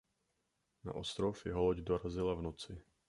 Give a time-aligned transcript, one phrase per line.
[0.83, 2.73] Na ostrov jeho loď dorazila v noci.